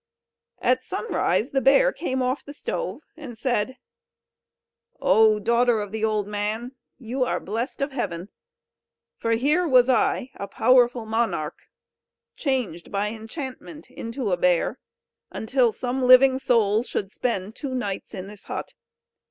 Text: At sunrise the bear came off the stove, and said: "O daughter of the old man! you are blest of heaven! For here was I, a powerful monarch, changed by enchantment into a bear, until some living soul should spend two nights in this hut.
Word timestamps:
At 0.63 0.83
sunrise 0.83 1.51
the 1.51 1.61
bear 1.61 1.93
came 1.93 2.23
off 2.23 2.43
the 2.43 2.55
stove, 2.55 3.01
and 3.15 3.37
said: 3.37 3.77
"O 4.99 5.37
daughter 5.37 5.79
of 5.79 5.91
the 5.91 6.03
old 6.03 6.25
man! 6.27 6.71
you 6.97 7.23
are 7.23 7.39
blest 7.39 7.81
of 7.83 7.91
heaven! 7.91 8.29
For 9.19 9.33
here 9.33 9.67
was 9.67 9.89
I, 9.89 10.31
a 10.33 10.47
powerful 10.47 11.05
monarch, 11.05 11.67
changed 12.35 12.91
by 12.91 13.09
enchantment 13.09 13.91
into 13.91 14.31
a 14.31 14.37
bear, 14.37 14.79
until 15.29 15.71
some 15.71 16.01
living 16.01 16.39
soul 16.39 16.81
should 16.81 17.11
spend 17.11 17.55
two 17.55 17.75
nights 17.75 18.15
in 18.15 18.25
this 18.25 18.45
hut. 18.45 18.73